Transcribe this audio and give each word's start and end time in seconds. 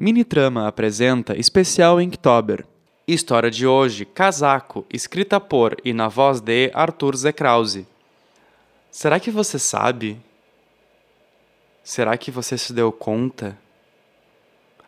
Minitrama 0.00 0.68
apresenta 0.68 1.36
especial 1.36 2.00
Inktober. 2.00 2.64
História 3.04 3.50
de 3.50 3.66
hoje: 3.66 4.04
Casaco, 4.04 4.86
escrita 4.92 5.40
por 5.40 5.76
e 5.84 5.92
na 5.92 6.06
voz 6.06 6.40
de 6.40 6.70
Arthur 6.72 7.16
Zekrause. 7.16 7.84
Será 8.92 9.18
que 9.18 9.28
você 9.28 9.58
sabe? 9.58 10.16
Será 11.82 12.16
que 12.16 12.30
você 12.30 12.56
se 12.56 12.72
deu 12.72 12.92
conta? 12.92 13.58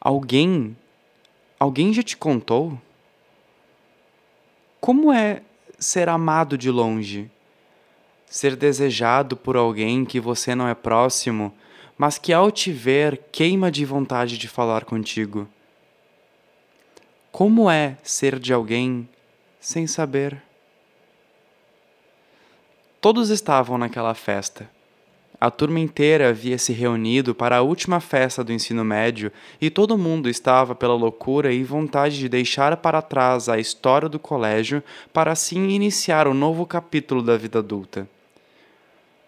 Alguém. 0.00 0.76
Alguém 1.56 1.92
já 1.92 2.02
te 2.02 2.16
contou? 2.16 2.76
Como 4.80 5.12
é 5.12 5.40
ser 5.78 6.08
amado 6.08 6.58
de 6.58 6.68
longe? 6.68 7.30
Ser 8.26 8.56
desejado 8.56 9.36
por 9.36 9.56
alguém 9.56 10.04
que 10.04 10.18
você 10.18 10.52
não 10.52 10.66
é 10.66 10.74
próximo? 10.74 11.54
Mas 11.98 12.18
que 12.18 12.32
ao 12.32 12.50
te 12.50 12.70
ver 12.70 13.20
queima 13.32 13.70
de 13.70 13.84
vontade 13.84 14.36
de 14.36 14.48
falar 14.48 14.84
contigo. 14.84 15.48
Como 17.32 17.70
é 17.70 17.96
ser 18.02 18.38
de 18.38 18.52
alguém 18.52 19.08
sem 19.60 19.86
saber? 19.86 20.42
Todos 23.00 23.30
estavam 23.30 23.78
naquela 23.78 24.14
festa. 24.14 24.68
A 25.38 25.50
turma 25.50 25.78
inteira 25.78 26.30
havia 26.30 26.56
se 26.56 26.72
reunido 26.72 27.34
para 27.34 27.58
a 27.58 27.62
última 27.62 28.00
festa 28.00 28.42
do 28.42 28.54
ensino 28.54 28.82
médio 28.82 29.30
e 29.60 29.68
todo 29.68 29.98
mundo 29.98 30.30
estava 30.30 30.74
pela 30.74 30.94
loucura 30.94 31.52
e 31.52 31.62
vontade 31.62 32.18
de 32.18 32.26
deixar 32.26 32.74
para 32.78 33.02
trás 33.02 33.46
a 33.48 33.58
história 33.58 34.08
do 34.08 34.18
colégio 34.18 34.82
para 35.12 35.32
assim 35.32 35.68
iniciar 35.68 36.26
o 36.26 36.30
um 36.30 36.34
novo 36.34 36.64
capítulo 36.64 37.22
da 37.22 37.36
vida 37.36 37.58
adulta. 37.58 38.08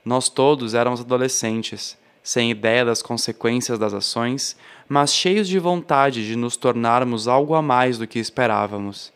Nós 0.02 0.30
todos 0.30 0.72
éramos 0.72 1.02
adolescentes 1.02 1.98
sem 2.28 2.50
ideia 2.50 2.84
das 2.84 3.00
consequências 3.00 3.78
das 3.78 3.94
ações, 3.94 4.54
mas 4.86 5.14
cheios 5.14 5.48
de 5.48 5.58
vontade 5.58 6.26
de 6.26 6.36
nos 6.36 6.58
tornarmos 6.58 7.26
algo 7.26 7.54
a 7.54 7.62
mais 7.62 7.96
do 7.96 8.06
que 8.06 8.18
esperávamos. 8.18 9.10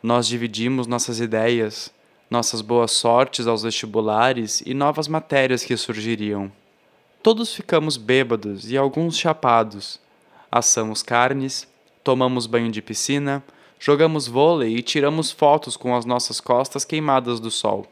Nós 0.00 0.28
dividimos 0.28 0.86
nossas 0.86 1.18
ideias, 1.18 1.92
nossas 2.30 2.60
boas 2.60 2.92
sortes 2.92 3.48
aos 3.48 3.64
vestibulares 3.64 4.62
e 4.64 4.72
novas 4.72 5.08
matérias 5.08 5.64
que 5.64 5.76
surgiriam. 5.76 6.48
Todos 7.24 7.52
ficamos 7.52 7.96
bêbados 7.96 8.70
e 8.70 8.76
alguns 8.76 9.18
chapados. 9.18 9.98
Assamos 10.48 11.02
carnes, 11.02 11.66
tomamos 12.04 12.46
banho 12.46 12.70
de 12.70 12.80
piscina, 12.80 13.42
jogamos 13.80 14.28
vôlei 14.28 14.76
e 14.76 14.82
tiramos 14.82 15.32
fotos 15.32 15.76
com 15.76 15.96
as 15.96 16.04
nossas 16.04 16.40
costas 16.40 16.84
queimadas 16.84 17.40
do 17.40 17.50
sol. 17.50 17.84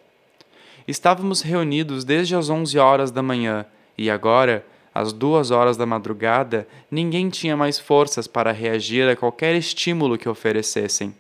Estávamos 0.86 1.42
reunidos 1.42 2.04
desde 2.04 2.36
as 2.36 2.48
onze 2.48 2.78
horas 2.78 3.10
da 3.10 3.24
manhã 3.24 3.66
e 3.96 4.10
agora, 4.10 4.64
às 4.94 5.12
duas 5.12 5.50
horas 5.50 5.76
da 5.76 5.86
madrugada, 5.86 6.66
ninguém 6.90 7.30
tinha 7.30 7.56
mais 7.56 7.78
forças 7.78 8.26
para 8.26 8.52
reagir 8.52 9.08
a 9.08 9.16
qualquer 9.16 9.54
estímulo 9.54 10.18
que 10.18 10.28
oferecessem. 10.28 11.14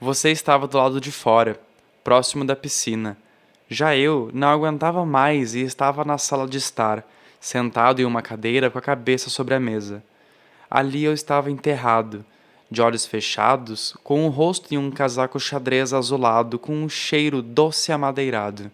Você 0.00 0.30
estava 0.30 0.66
do 0.66 0.76
lado 0.76 1.00
de 1.00 1.12
fora, 1.12 1.60
próximo 2.02 2.44
da 2.44 2.56
piscina. 2.56 3.16
Já 3.68 3.96
eu 3.96 4.30
não 4.34 4.48
aguentava 4.48 5.06
mais 5.06 5.54
e 5.54 5.60
estava 5.60 6.04
na 6.04 6.18
sala 6.18 6.46
de 6.46 6.58
estar, 6.58 7.06
sentado 7.40 8.00
em 8.00 8.04
uma 8.04 8.20
cadeira 8.20 8.70
com 8.70 8.78
a 8.78 8.82
cabeça 8.82 9.30
sobre 9.30 9.54
a 9.54 9.60
mesa. 9.60 10.02
Ali 10.70 11.04
eu 11.04 11.12
estava 11.12 11.50
enterrado, 11.50 12.24
de 12.70 12.82
olhos 12.82 13.06
fechados, 13.06 13.96
com 14.02 14.26
o 14.26 14.30
rosto 14.30 14.74
em 14.74 14.78
um 14.78 14.90
casaco 14.90 15.38
xadrez 15.38 15.92
azulado 15.92 16.58
com 16.58 16.74
um 16.74 16.88
cheiro 16.88 17.40
doce 17.40 17.92
amadeirado. 17.92 18.70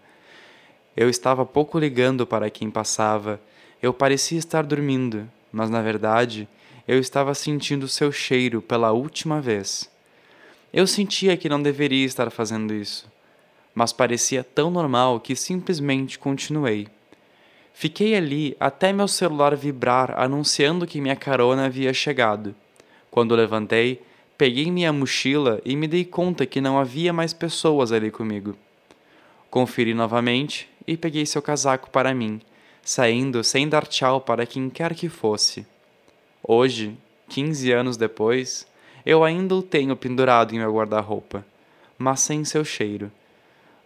Eu 0.97 1.09
estava 1.09 1.47
pouco 1.47 1.79
ligando 1.79 2.27
para 2.27 2.51
quem 2.51 2.71
passava. 2.71 3.41
Eu 3.83 3.93
parecia 3.93 4.39
estar 4.39 4.63
dormindo, 4.63 5.29
mas 5.53 5.71
na 5.71 5.81
verdade 5.81 6.49
eu 6.87 6.99
estava 6.99 7.35
sentindo 7.35 7.87
seu 7.87 8.11
cheiro 8.11 8.61
pela 8.61 8.91
última 8.91 9.41
vez. 9.41 9.89
Eu 10.73 10.87
sentia 10.87 11.37
que 11.37 11.49
não 11.49 11.63
deveria 11.63 12.05
estar 12.05 12.31
fazendo 12.31 12.75
isso, 12.75 13.11
mas 13.75 13.93
parecia 13.93 14.43
tão 14.43 14.71
normal 14.71 15.21
que 15.21 15.37
simplesmente 15.37 16.19
continuei. 16.19 16.89
Fiquei 17.73 18.15
ali 18.15 18.57
até 18.59 18.93
meu 18.93 19.09
celular 19.09 19.57
vibrar 19.57 20.19
anunciando 20.19 20.87
que 20.87 21.01
minha 21.01 21.17
carona 21.17 21.67
havia 21.67 21.95
chegado. 21.95 22.55
Quando 23.11 23.35
levantei, 23.35 24.03
peguei 24.37 24.71
minha 24.71 24.93
mochila 24.93 25.61
e 25.65 25.75
me 25.77 25.89
dei 25.89 26.05
conta 26.05 26.45
que 26.45 26.61
não 26.61 26.79
havia 26.79 27.13
mais 27.13 27.33
pessoas 27.33 27.93
ali 27.93 28.11
comigo. 28.11 28.57
Conferi 29.49 29.95
novamente 29.95 30.69
e 30.91 30.97
peguei 30.97 31.25
seu 31.25 31.41
casaco 31.41 31.89
para 31.89 32.13
mim, 32.13 32.41
saindo 32.83 33.45
sem 33.45 33.69
dar 33.69 33.87
tchau 33.87 34.21
para 34.21 34.45
quem 34.45 34.69
quer 34.69 34.93
que 34.93 35.09
fosse. 35.09 35.65
Hoje, 36.43 36.99
quinze 37.29 37.71
anos 37.71 37.97
depois, 37.97 38.67
eu 39.07 39.23
ainda 39.23 39.55
o 39.55 39.63
tenho 39.63 39.95
pendurado 39.95 40.53
em 40.53 40.59
meu 40.59 40.75
guarda-roupa, 40.75 41.47
mas 41.97 42.19
sem 42.19 42.45
seu 42.45 42.65
cheiro. 42.65 43.09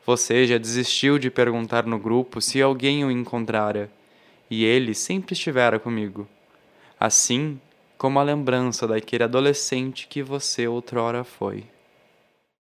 Você 0.06 0.46
já 0.46 0.56
desistiu 0.56 1.18
de 1.18 1.30
perguntar 1.30 1.84
no 1.84 1.98
grupo 1.98 2.40
se 2.40 2.62
alguém 2.62 3.04
o 3.04 3.10
encontrara, 3.10 3.90
e 4.48 4.64
ele 4.64 4.94
sempre 4.94 5.34
estivera 5.34 5.78
comigo. 5.78 6.26
Assim 6.98 7.60
como 7.98 8.18
a 8.18 8.22
lembrança 8.22 8.88
daquele 8.88 9.24
adolescente 9.24 10.08
que 10.08 10.22
você 10.22 10.66
outrora 10.66 11.22
foi. 11.22 11.64